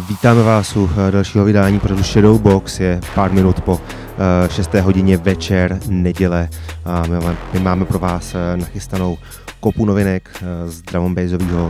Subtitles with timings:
[0.00, 2.80] Vítáme vás u uh, dalšího vydání pořadu Shadow Box.
[2.80, 3.80] Je pár minut po uh,
[4.50, 4.74] 6.
[4.74, 6.48] hodině večer, neděle.
[6.84, 7.02] A
[7.52, 9.18] my, máme, pro vás uh, nachystanou
[9.60, 10.30] kopu novinek
[10.66, 11.16] z drum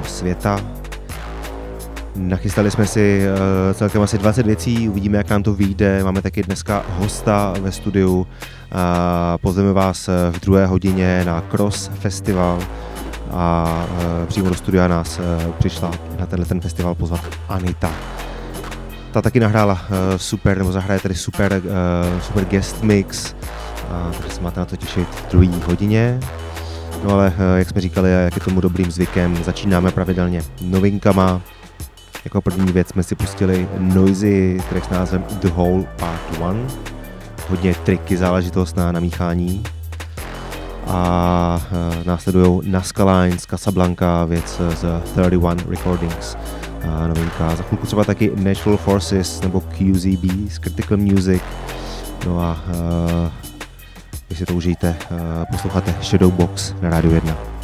[0.07, 0.61] světa.
[2.17, 3.23] Nachystali jsme si
[3.75, 6.05] celkem asi 20 věcí, uvidíme, jak nám to vyjde.
[6.05, 8.27] Máme taky dneska hosta ve studiu.
[9.41, 12.59] Pozveme vás v druhé hodině na Cross Festival
[13.31, 13.87] a
[14.27, 15.21] přímo do studia nás
[15.59, 18.16] přišla na tenhle ten festival pozvat Anita.
[19.17, 24.35] Ta taky nahrála uh, super, nebo zahraje tady super, uh, super guest mix, uh, takže
[24.35, 26.21] se máte na to těšit v druhé hodině.
[27.05, 31.41] No ale, uh, jak jsme říkali, jak je tomu dobrým zvykem, začínáme pravidelně novinkama.
[32.25, 36.55] Jako první věc jsme si pustili Noisy track s názvem The Whole Part 1.
[37.49, 39.65] Hodně triky záležitost na namíchání
[40.87, 46.37] a e, následují Nazca Lines, Casablanca, věc z 31 Recordings,
[46.89, 47.57] a novinka.
[47.57, 51.43] Za chvilku třeba taky Natural Forces nebo QZB z Critical Music.
[52.27, 53.31] No a uh,
[54.31, 55.17] vy si to užijte, uh,
[55.51, 57.56] posloucháte Shadowbox na Rádiu 1.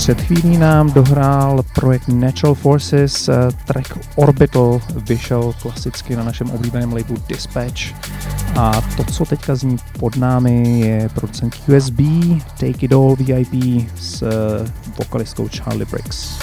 [0.00, 6.92] Před chvílí nám dohrál projekt Natural Forces, eh, track Orbital vyšel klasicky na našem oblíbeném
[6.92, 7.80] labelu Dispatch
[8.56, 12.00] a to, co teďka zní pod námi, je producent USB,
[12.60, 16.39] Take It All VIP s eh, vokalistkou Charlie Briggs.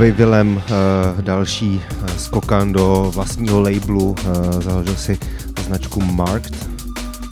[0.00, 5.18] Nový Willem, uh, další uh, skokan do vlastního labelu, uh, založil si
[5.66, 6.68] značku Marked,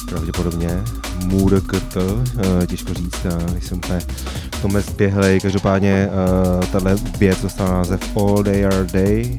[0.09, 0.69] pravděpodobně,
[1.25, 1.97] Murkt,
[2.67, 3.27] těžko říct,
[3.61, 4.01] jsem úplně
[4.55, 6.09] v tomhle zběhlej, každopádně
[6.73, 9.39] tahle věc dostala název All Day Are Day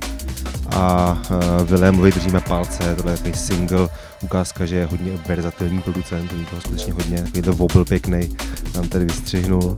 [0.72, 1.18] a
[1.64, 3.90] Willemovi držíme palce, tohle je single,
[4.22, 8.36] ukázka, že je hodně verzatilní producent, je toho skutečně hodně, takový to wobble pěkný,
[8.74, 9.78] tam tady vystřihnul.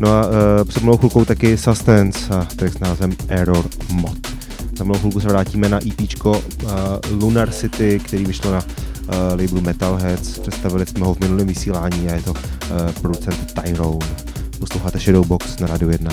[0.00, 0.34] No a uh,
[0.68, 4.18] před mnou chvilkou taky Sustenance a track s názvem Error Mod.
[4.76, 6.36] Za mnou chvilku se vrátíme na EP uh,
[7.10, 10.38] Lunar City, který vyšlo na uh, labelu Metalheads.
[10.38, 12.38] Představili jsme ho v minulém vysílání a je to uh,
[13.02, 14.06] producent Tyrone.
[14.58, 16.10] Posloucháte Shadowbox na Radio 1.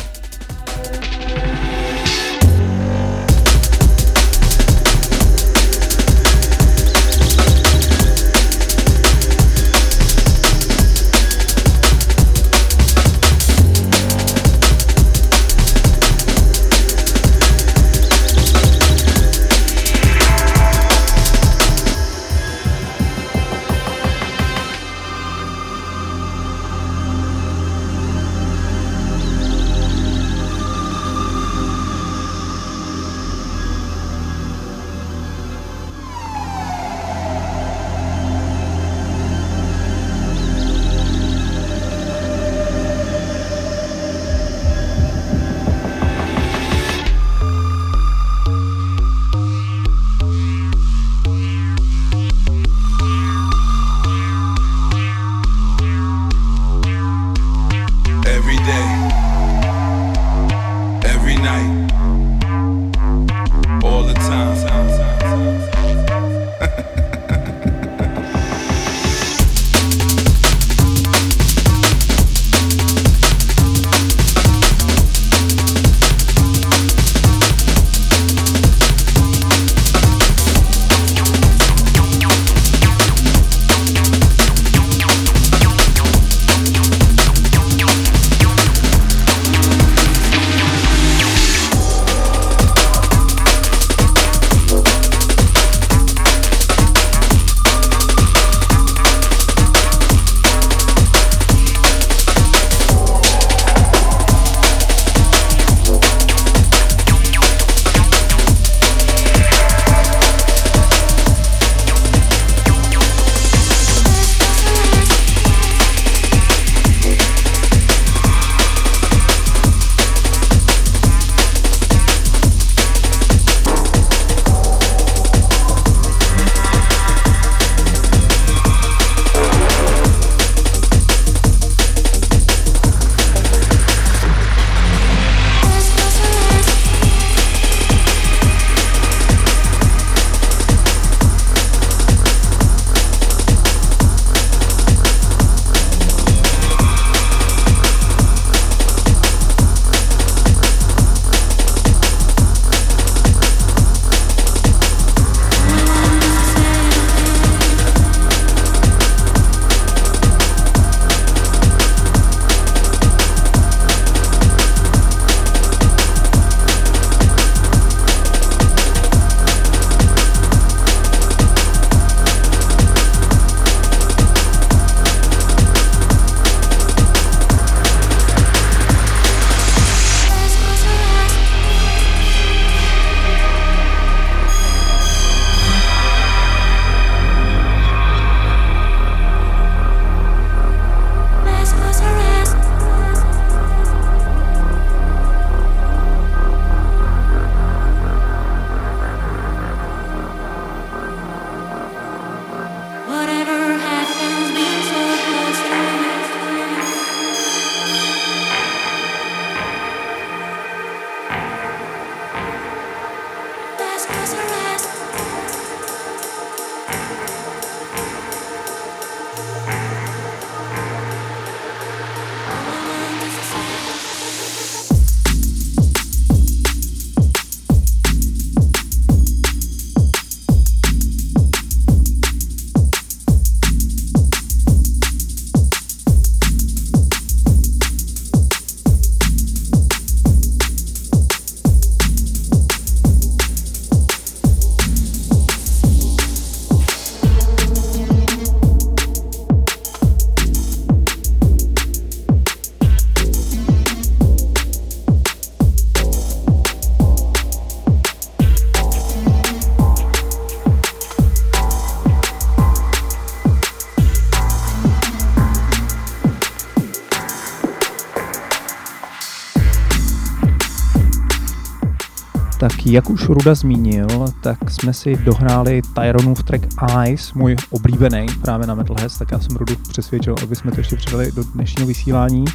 [272.93, 274.07] jak už Ruda zmínil,
[274.41, 276.67] tak jsme si dohráli Tyronův track
[276.99, 280.95] Eyes, můj oblíbený právě na Metalheads, tak já jsem Rudu přesvědčil, aby jsme to ještě
[280.95, 282.45] přidali do dnešního vysílání.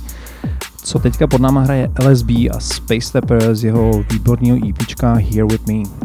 [0.77, 5.67] Co teďka pod náma hraje LSB a Space Stepper z jeho výborného EPčka Here With
[5.67, 5.98] Me.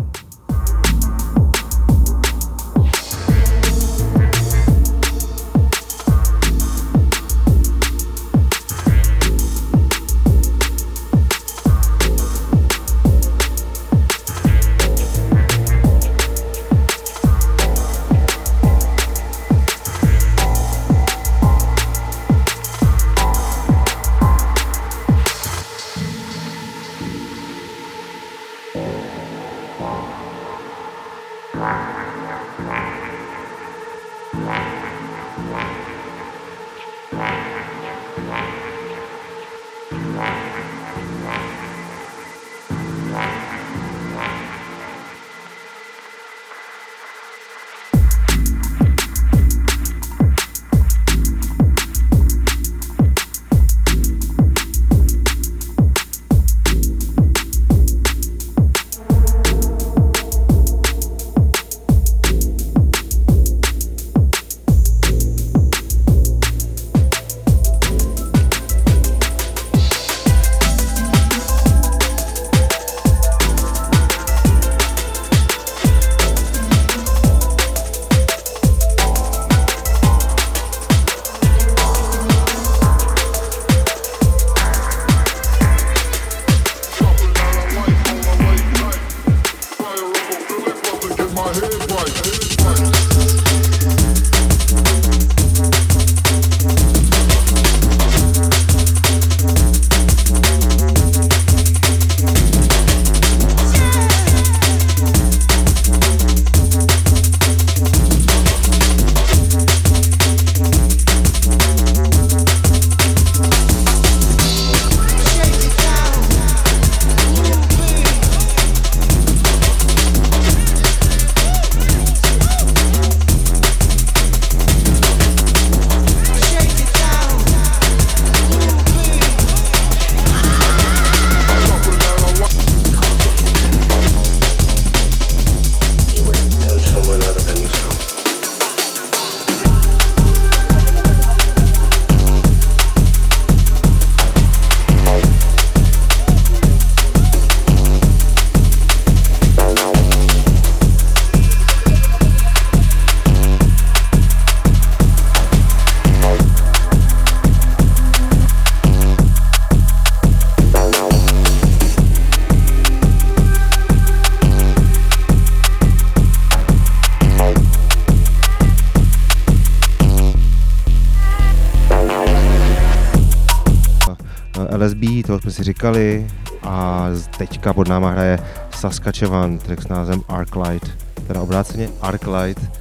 [175.63, 176.27] Říkali
[176.63, 178.39] a teďka pod náma hraje
[178.75, 182.71] Saskatchewan, track s názvem Arclight, teda obráceně Arclight,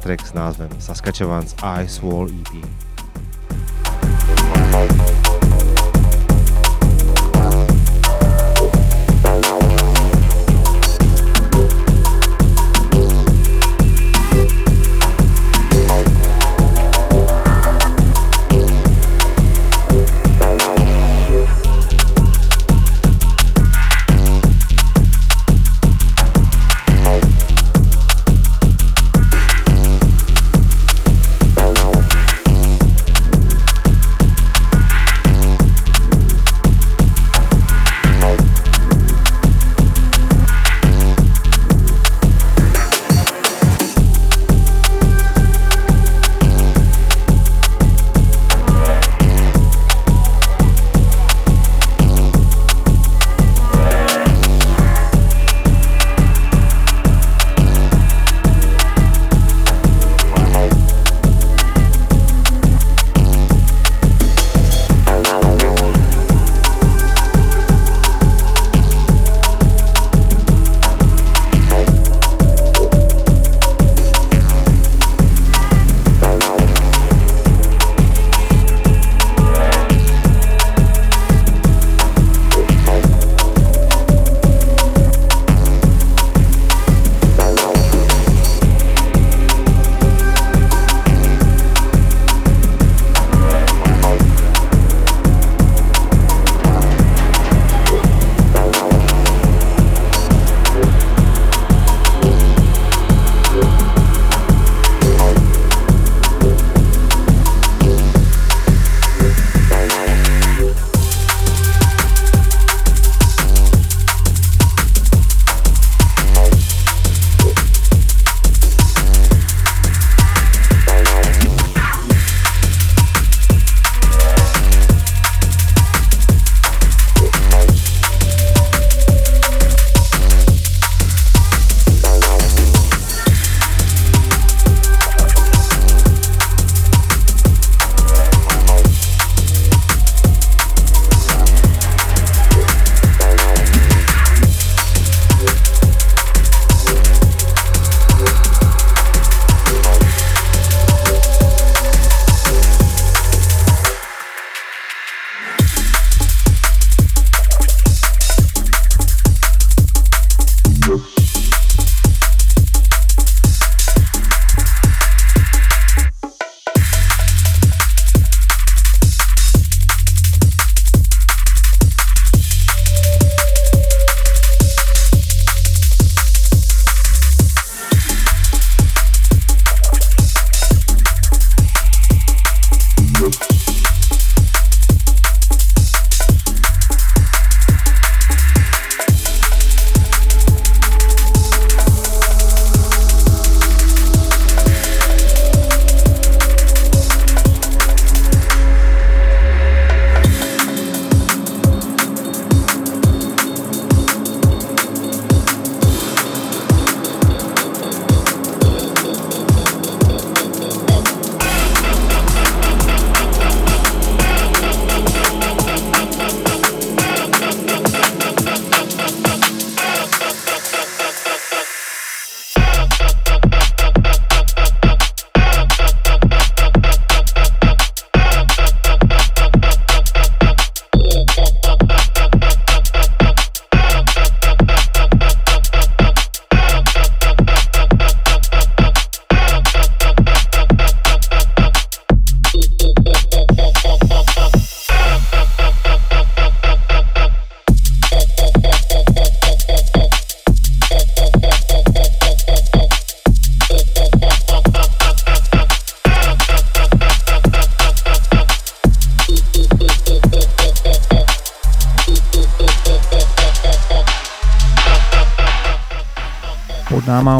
[0.00, 2.87] track s názvem Saskatchewan's Ice Wall EP.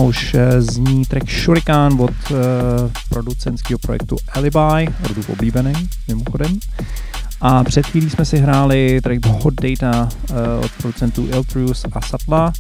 [0.08, 2.36] Už zní track Shurikan od uh,
[3.08, 5.72] producentského projektu Alibi, rodův oblíbený,
[6.08, 6.58] mimochodem.
[7.40, 12.52] A před chvílí jsme si hráli track Hot Data uh, od producentů Iltrus a Satla.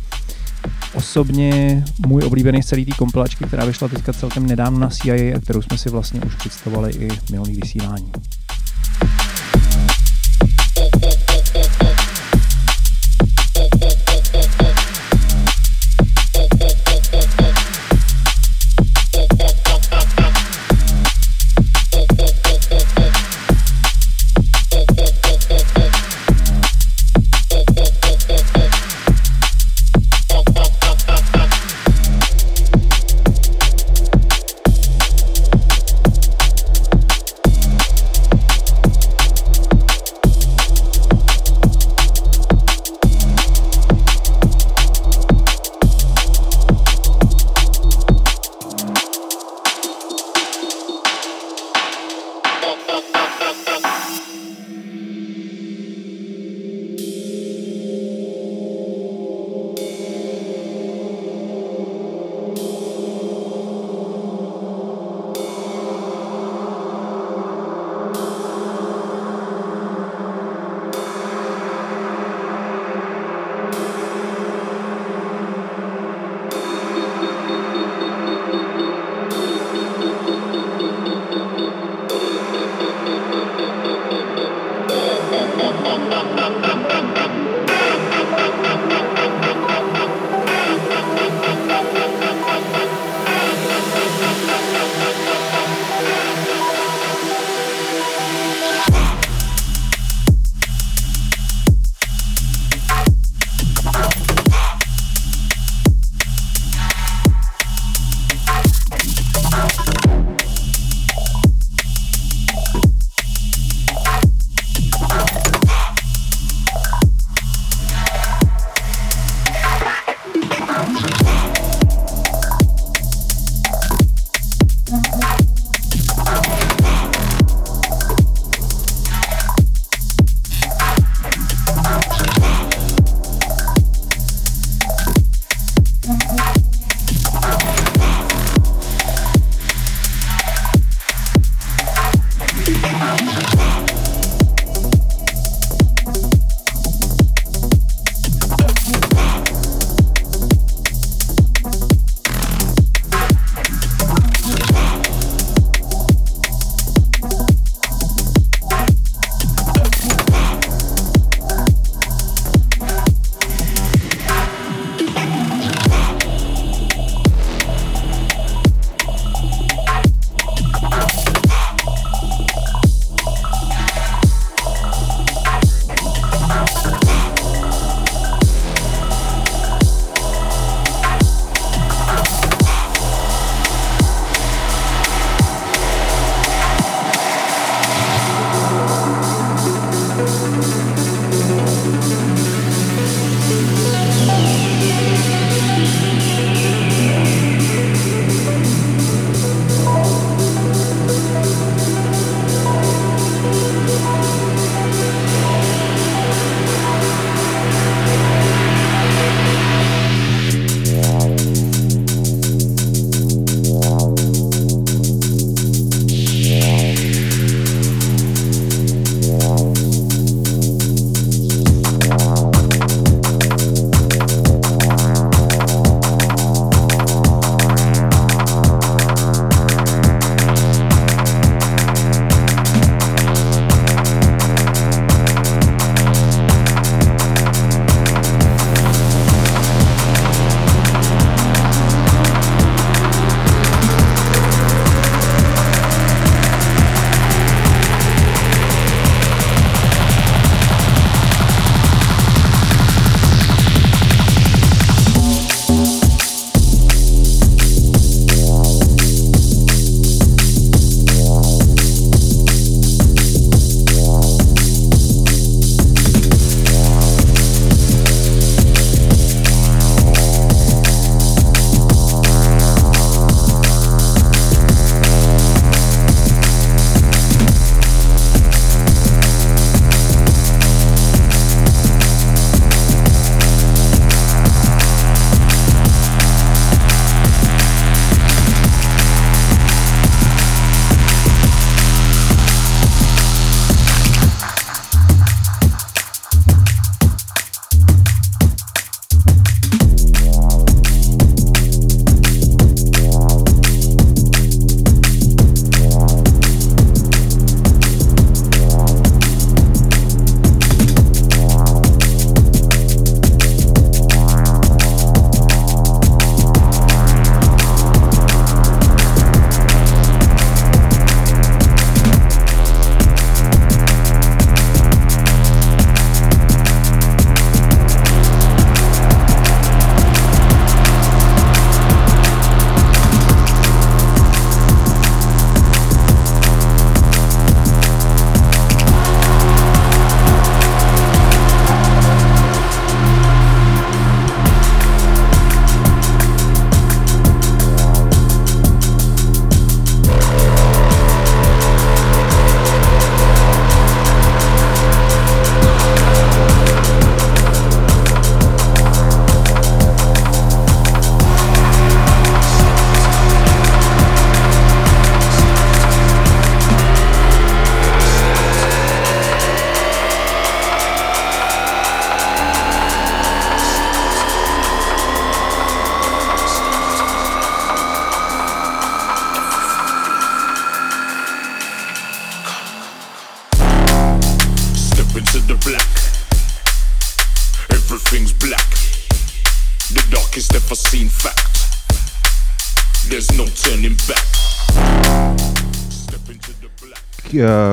[0.94, 5.40] Osobně můj oblíbený z celé té kompilačky, která vyšla teďka celkem nedávno na CIA a
[5.40, 8.12] kterou jsme si vlastně už představovali i v minulých vysílání.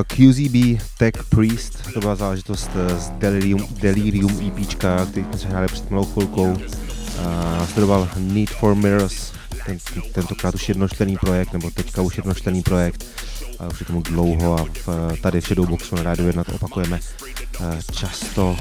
[0.07, 5.67] QZB Tech Priest, to byla záležitost uh, z Delirium, Delirium EPčka, který jsme se hráli
[5.67, 6.51] před malou chvilkou.
[6.51, 6.57] Uh,
[7.57, 9.31] následoval Need for Mirrors,
[9.65, 9.77] ten,
[10.13, 13.05] tentokrát už jednočtený projekt, nebo teďka už jednočtený projekt,
[13.59, 16.99] a už je tomu dlouho a v, tady v Shadowboxu na Rádiu 1 to opakujeme
[17.91, 18.57] často.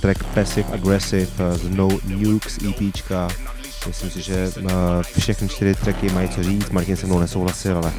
[0.00, 3.28] Track Passive Aggressive z No Nukes EPčka,
[3.86, 4.52] Myslím si, že
[5.18, 6.70] všechny čtyři tracky mají co říct.
[6.70, 7.92] Martin se mnou nesouhlasil, ale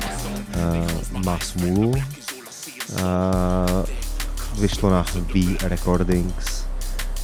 [1.26, 1.94] má smůlu.
[3.04, 3.86] Uh,
[4.62, 6.66] vyšlo na V Recordings.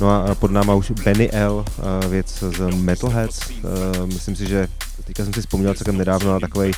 [0.02, 3.40] No a pod náma už Benny L, uh, věc z Metalheads.
[3.50, 4.68] Uh, myslím si, že
[5.06, 6.72] teďka jsem si vzpomněl celkem nedávno na takový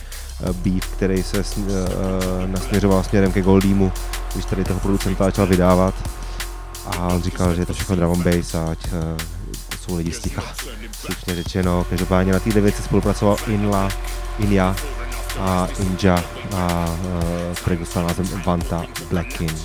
[0.53, 1.43] beat, který se
[2.45, 3.91] nasměřoval směrem ke Goldimu,
[4.33, 5.95] když tady toho producenta začal vydávat.
[6.85, 8.87] A on říkal, že je to všechno drum and bass a ať
[9.81, 10.43] jsou lidi sticha,
[10.93, 11.85] slušně řečeno.
[11.89, 13.89] Každopádně na této věci spolupracoval Inla,
[14.39, 14.75] Inya
[15.39, 16.23] a Inja
[17.95, 19.55] a názvem Vanta Blackin.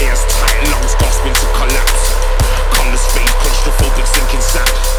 [0.00, 2.12] Ears tight, lungs gasping to collapse.
[2.72, 4.91] Claustrophobic, sinking sand.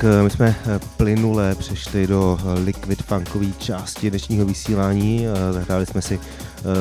[0.00, 5.26] Tak eh, my jsme eh, plynule přešli do eh, liquid funkové části dnešního vysílání.
[5.50, 6.20] Zahráli jsme si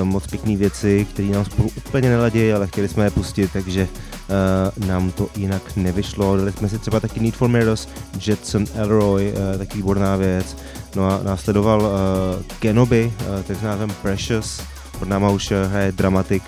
[0.04, 3.88] moc pěkné věci, které nám spolu úplně neladí, ale chtěli jsme je pustit, takže
[4.88, 6.38] nám to jinak nevyšlo.
[6.38, 7.88] Dali jsme si třeba taky Need for Mirrors,
[8.28, 10.58] Jetson Elroy, taky výborná věc.
[10.96, 11.92] No a následoval
[12.60, 13.14] Kenobi,
[13.48, 14.62] tak s názvem Precious.
[15.00, 16.44] Pod náma už hraje Dramatic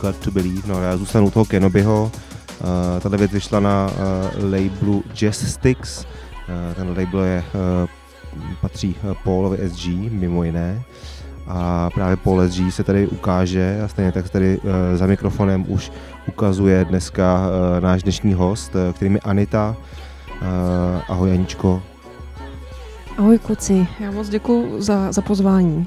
[0.00, 0.68] God to Believe.
[0.68, 2.12] No a já zůstanu u toho Kenobiho.
[2.60, 6.04] Uh, tato věc vyšla na uh, labelu Jazz Sticks.
[6.04, 7.88] Uh, ten label je, uh,
[8.60, 10.82] patří Paulovi SG, mimo jiné.
[11.46, 15.92] A právě Paul SG se tady ukáže a stejně tak tady uh, za mikrofonem už
[16.28, 19.76] ukazuje dneska uh, náš dnešní host, uh, kterým je Anita.
[20.42, 20.46] Uh,
[21.08, 21.82] ahoj Aničko.
[23.18, 25.86] Ahoj kluci, já moc děkuji za, za pozvání.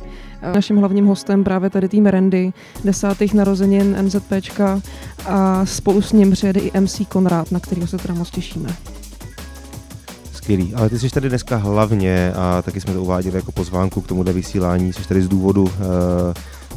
[0.56, 2.54] Naším hlavním hostem právě tady tým Randy,
[2.86, 4.82] desátých narozenin NZPčka
[5.26, 8.70] a spolu s ním přijede i MC Konrád, na kterého se teda moc těšíme.
[10.34, 14.08] Skvělý, ale ty jsi tady dneska hlavně a taky jsme to uváděli jako pozvánku k
[14.08, 15.70] tomuhle vysílání, jsi tady z důvodu uh,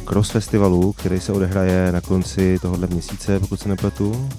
[0.05, 4.29] Cross Festivalu, který se odehraje na konci tohohle měsíce, pokud se nepletu.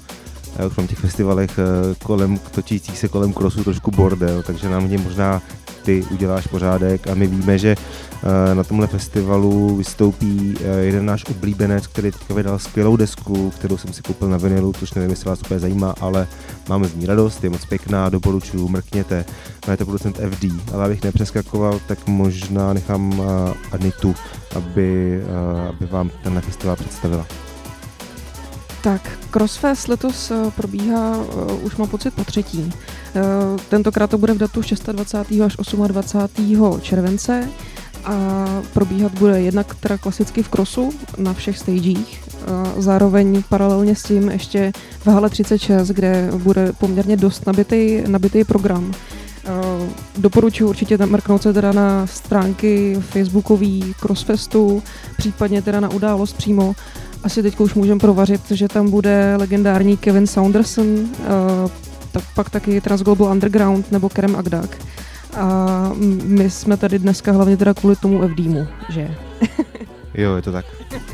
[0.58, 4.86] Já už mám těch festivalech uh, kolem, točících se kolem crossu trošku bordel, takže nám
[4.86, 5.42] v něm možná
[5.88, 11.24] ty uděláš pořádek a my víme, že eh, na tomhle festivalu vystoupí eh, jeden náš
[11.30, 15.28] oblíbenec, který teďka vydal skvělou desku, kterou jsem si koupil na vinilu, což nevím, jestli
[15.28, 16.26] vás úplně zajímá, ale
[16.68, 19.24] máme z ní radost, je moc pěkná, doporučuju, mrkněte.
[19.66, 24.14] No je to producent FD, ale abych nepřeskakoval, tak možná nechám eh, Anitu,
[24.56, 25.20] aby,
[25.68, 27.47] aby vám tenhle festival představila.
[28.82, 31.16] Tak, Crossfest letos probíhá,
[31.62, 32.72] už mám pocit, po třetí.
[33.14, 33.22] Eh,
[33.68, 34.62] tentokrát to bude v datu
[34.92, 35.42] 26.
[35.44, 35.56] až
[35.88, 36.80] 28.
[36.80, 37.48] července
[38.04, 42.28] a probíhat bude jednak teda klasicky v krosu na všech stagech.
[42.76, 48.94] Zároveň paralelně s tím ještě v Hale 36, kde bude poměrně dost nabitý, nabitý program.
[49.48, 54.82] Eh, doporučuji určitě mrknout se teda na stránky Facebookový Crossfestu,
[55.16, 56.74] případně teda na událost přímo.
[57.22, 61.26] Asi teď už můžeme provařit, že tam bude legendární Kevin Saunderson, eh,
[62.12, 64.78] tak pak taky Transglobal Underground nebo Kerem Agdak.
[65.36, 65.92] A
[66.24, 69.14] my jsme tady dneska hlavně teda kvůli tomu FDmu, že?
[70.14, 70.66] jo, je to tak.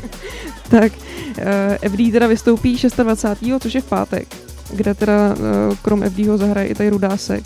[0.69, 1.43] tak, uh,
[1.81, 3.61] eh, FD teda vystoupí 26.
[3.61, 4.27] což je v pátek,
[4.73, 7.43] kde teda uh, krom FDho zahraje i tady Rudásek.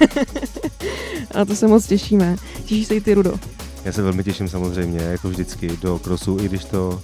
[1.34, 2.36] A to se moc těšíme.
[2.64, 3.34] Těšíš se i ty, Rudo?
[3.84, 7.00] Já se velmi těším samozřejmě, jako vždycky, do krosu, i když to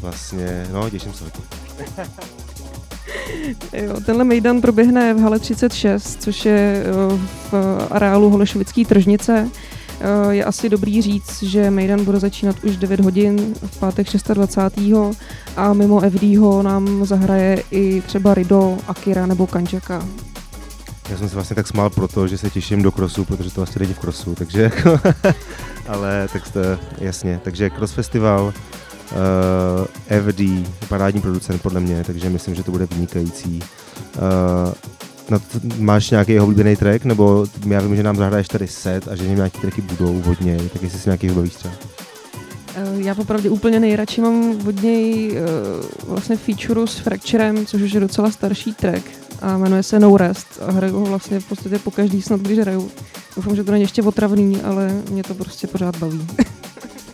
[0.00, 1.42] vlastně, no, těším se hodně.
[3.72, 6.84] Jo, tenhle mejdan proběhne v hale 36, což je
[7.50, 7.54] v
[7.90, 9.48] areálu Holešovické tržnice.
[10.30, 14.98] Je asi dobrý říct, že Mejdan bude začínat už 9 hodin v pátek 26.
[15.56, 20.06] a mimo FDho nám zahraje i třeba Rido, Akira nebo Kanjaka.
[21.10, 23.80] Já jsem se vlastně tak smál proto, že se těším do krosu, protože to vlastně
[23.80, 25.00] není v krosu, takže jako,
[25.88, 26.60] ale tak to,
[26.98, 28.52] jasně, takže Cross Festival,
[29.12, 30.40] Uh, eh, FD,
[30.88, 33.60] parádní producent podle mě, takže myslím, že to bude vynikající.
[34.16, 34.72] Uh,
[35.30, 35.40] no,
[35.78, 39.28] máš nějaký jeho oblíbený track, nebo já vím, že nám zahraješ tady set a že
[39.28, 41.74] nějaký tracky budou hodně, tak jestli si nějaký vybavíš třeba.
[42.74, 47.92] Eh, já popravdě úplně nejradši mám od něj uh, vlastně feature s Fracturem, což už
[47.92, 49.04] je docela starší track
[49.40, 52.58] a jmenuje se No Rest a hraju ho vlastně v podstatě po každý snad, když
[52.58, 52.90] hraju.
[53.36, 56.26] Doufám, že to není ještě otravný, ale mě to prostě pořád baví.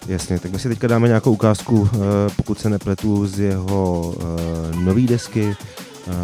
[0.08, 1.98] Jasně, tak my si teďka dáme nějakou ukázku, eh,
[2.36, 5.56] pokud se nepletu, z jeho uh, nový desky.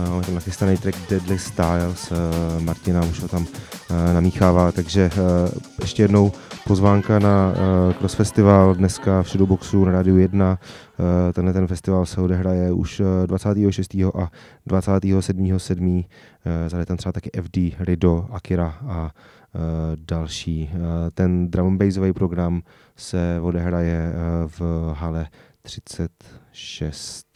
[0.08, 2.12] Máme tam nachystaný track Deadly Styles,
[2.58, 3.46] Martina už ho tam
[4.12, 5.10] namíchává, takže
[5.80, 6.32] ještě jednou
[6.66, 7.54] pozvánka na
[7.98, 10.58] Cross Festival dneska v Shadowboxu na Rádiu 1.
[10.98, 13.94] Uh, tenhle ten festival se odehraje už uh, 26.
[13.94, 14.30] a
[14.68, 15.96] 27.7.
[15.96, 16.04] Uh,
[16.68, 19.10] Zade tam třeba taky FD, Rido, Akira a
[20.08, 20.70] další.
[21.14, 22.62] Ten drum and bassový program
[23.02, 25.26] se odehraje uh, v hale
[25.62, 27.26] 36.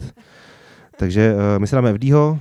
[0.99, 2.39] Takže uh, my se dáme FDho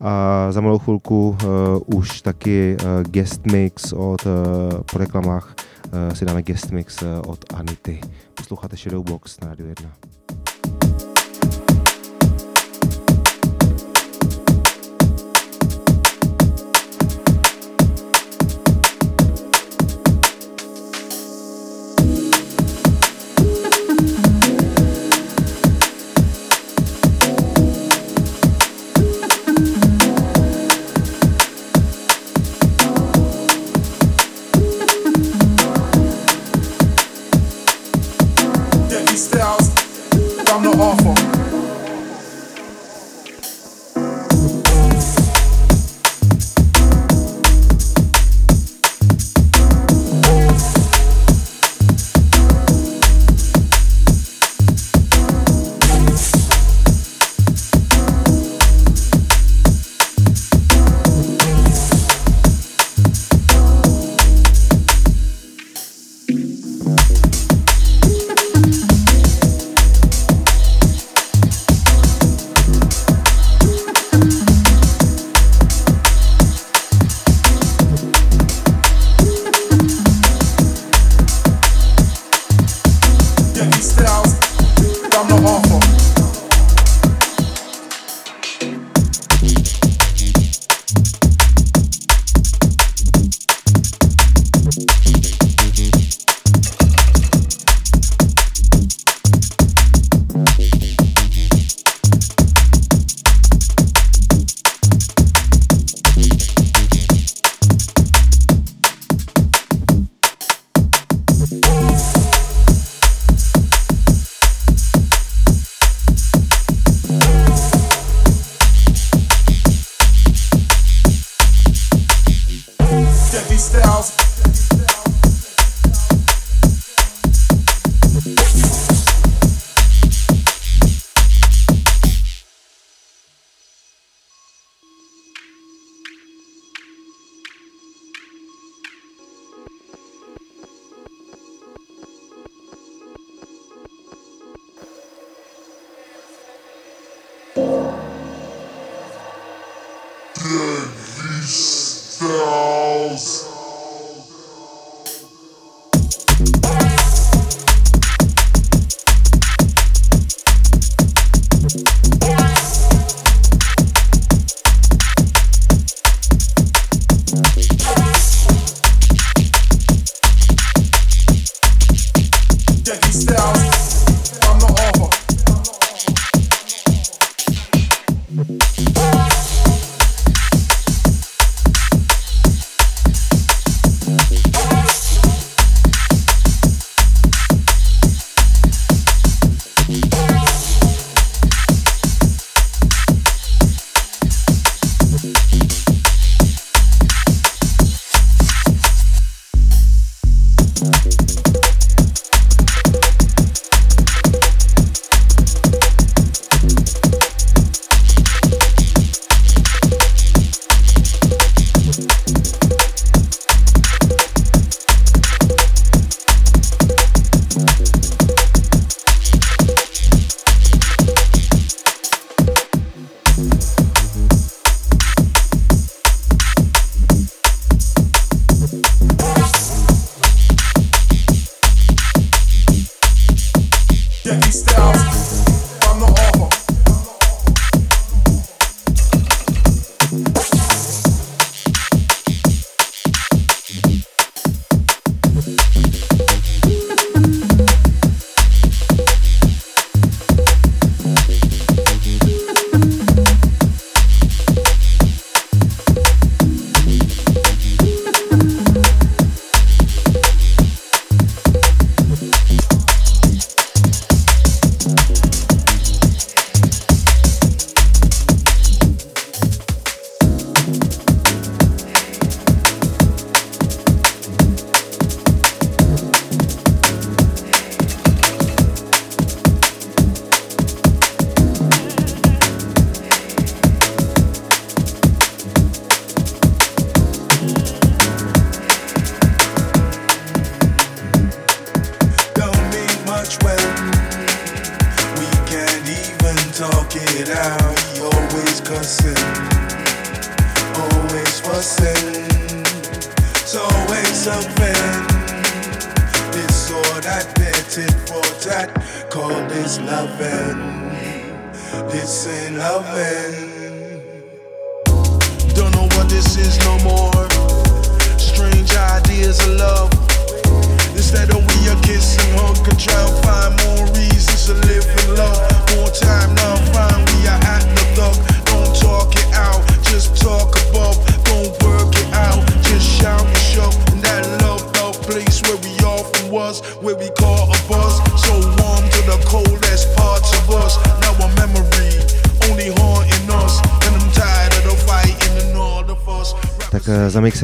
[0.00, 4.26] a za malou chvilku uh, už taky guest mix od,
[4.92, 5.54] po reklamách
[6.14, 8.00] si dáme guest mix od Anity.
[8.34, 10.41] Posloucháte Shadowbox na Radio 1.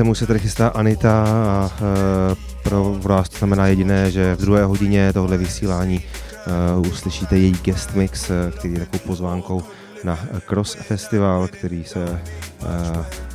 [0.07, 4.65] už se tady chystá Anita a e, pro vás to znamená jediné, že v druhé
[4.65, 9.63] hodině tohle vysílání e, uslyšíte její guest mix, e, který je takovou pozvánkou
[10.05, 12.21] na Cross Festival, který se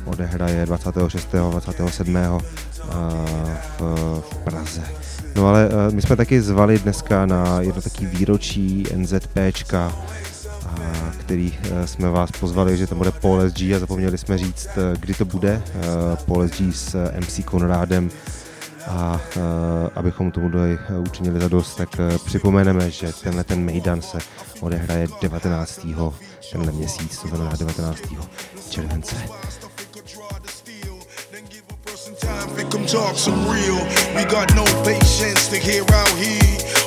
[0.04, 1.34] odehraje 26.
[1.34, 2.16] a 27.
[2.16, 2.28] E,
[3.78, 4.82] v, Praze.
[5.36, 9.92] No ale my jsme taky zvali dneska na jedno taký výročí NZPčka,
[11.24, 14.96] který eh, jsme vás pozvali, že to bude Paul SG a zapomněli jsme říct, eh,
[15.00, 15.62] kdy to bude.
[15.66, 15.80] Eh,
[16.26, 18.10] Paul SG s MC Konrádem
[18.86, 19.20] A
[19.94, 21.88] abychom tomu dali učinili zadost, tak
[22.24, 24.18] připomeneme, že tenhle ten Mejdan se
[24.60, 25.80] odehraje 19.
[26.52, 27.98] tenhle měsíc, to znamená 19.
[28.70, 29.16] července.
[32.92, 33.80] Talk some real.
[34.14, 36.10] We got no patience to hear out.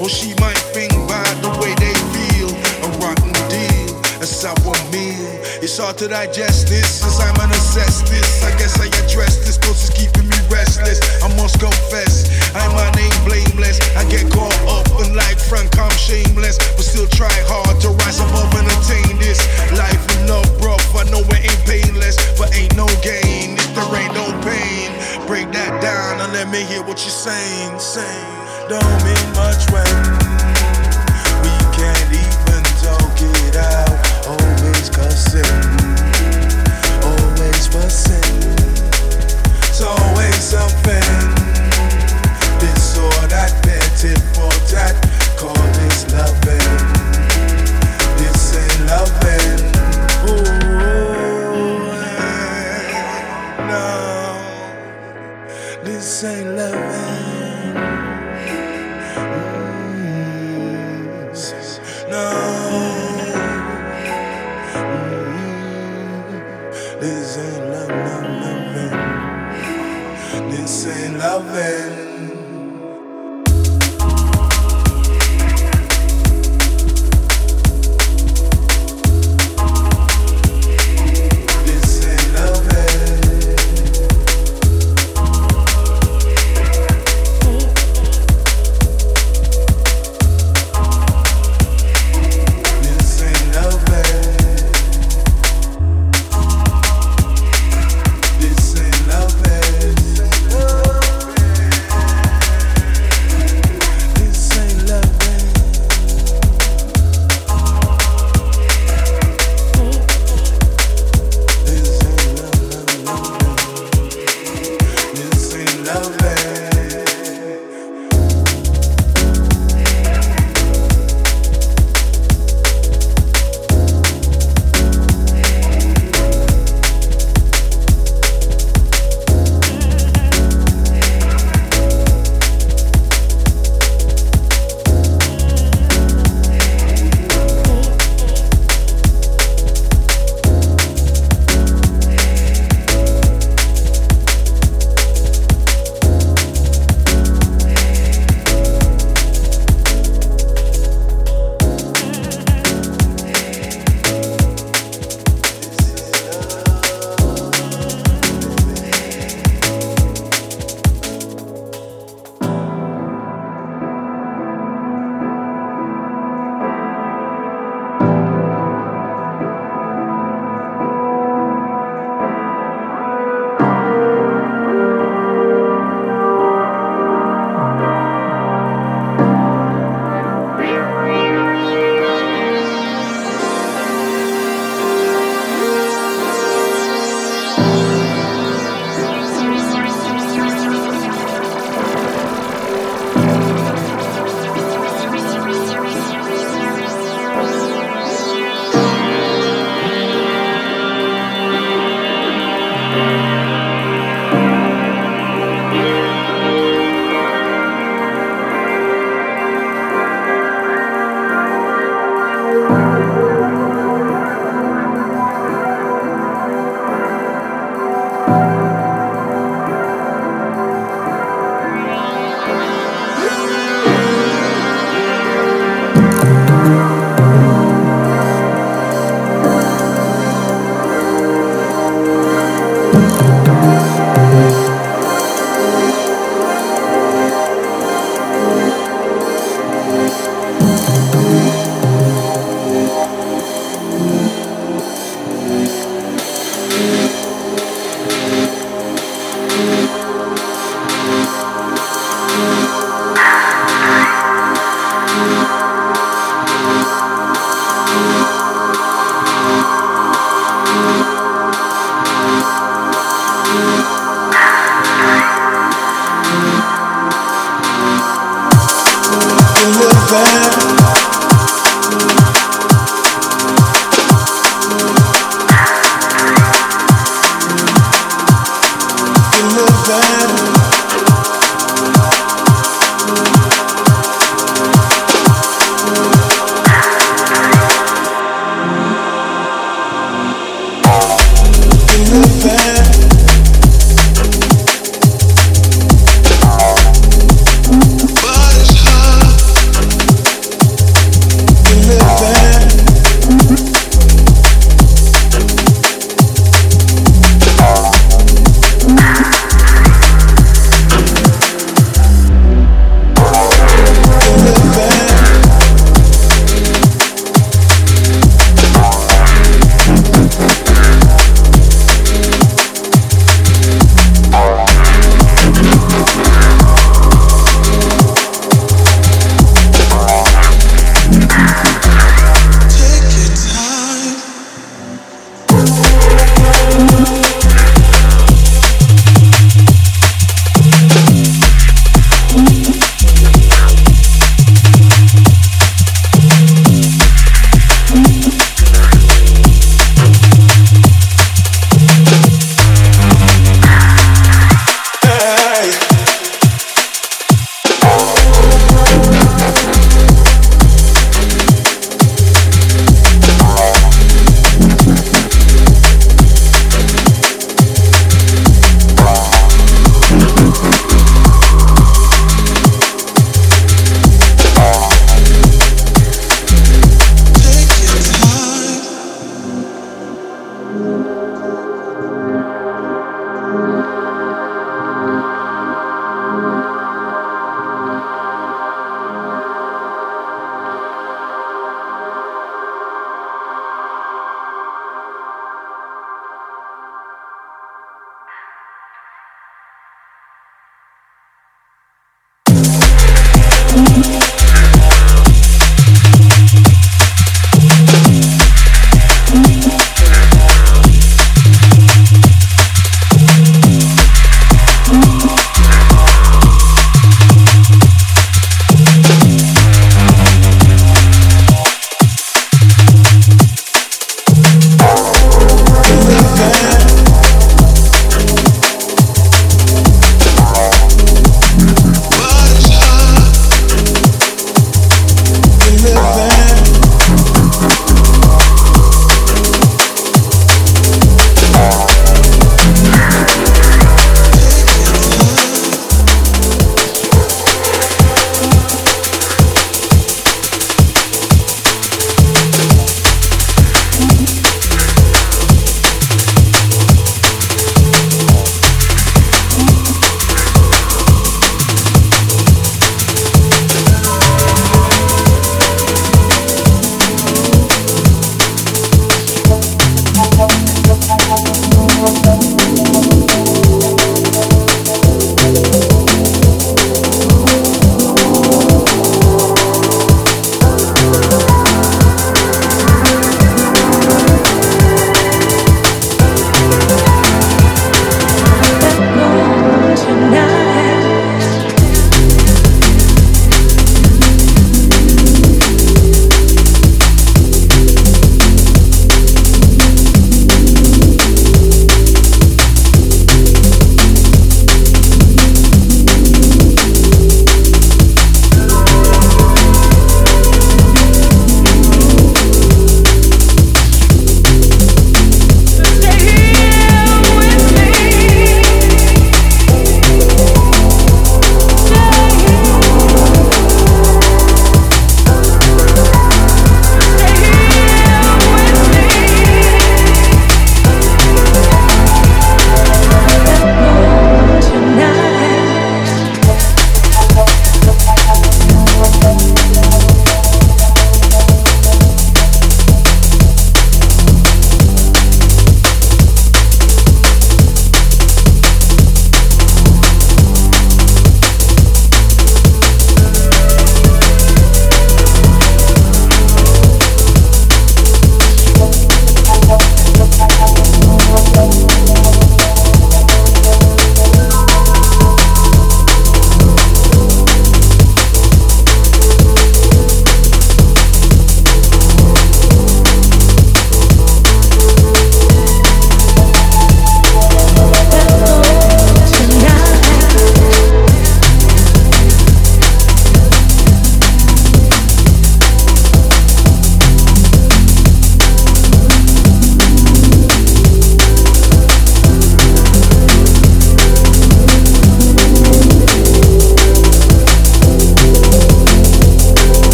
[0.00, 2.50] Or she might think by the way they feel.
[2.84, 3.23] A deal,
[4.24, 5.36] a sour meal.
[5.60, 8.40] It's hard to digest this as I'm an this.
[8.40, 10.96] I guess I address this cause it's keeping me restless.
[11.20, 13.76] I must confess, I'm my name blameless.
[13.92, 16.56] I get caught up and like Frank, I'm shameless.
[16.56, 19.44] But still try hard to rise above and attain this.
[19.76, 20.88] Life in love, rough.
[20.96, 24.88] I know it ain't painless, but ain't no gain if there ain't no pain.
[25.28, 27.76] Break that down and let me hear what you're saying.
[27.76, 28.32] Saying
[28.72, 29.84] don't mean much when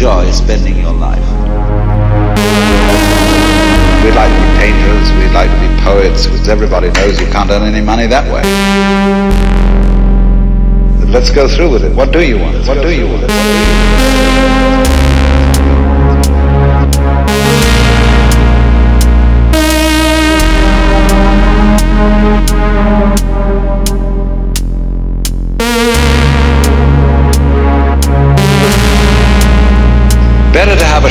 [0.00, 1.20] enjoy spending your life?
[4.02, 7.50] We'd like to be painters, we'd like to be poets, because everybody knows you can't
[7.50, 8.40] earn any money that way.
[11.00, 11.94] But let's go through with it.
[11.94, 12.66] What do you want?
[12.66, 13.20] What do you want?
[13.24, 13.66] What do you
[14.86, 15.39] want?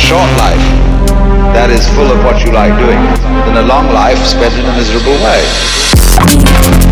[0.10, 0.66] Short life
[1.54, 2.98] that is full of what you like doing
[3.46, 6.89] than a long life spent in a miserable way.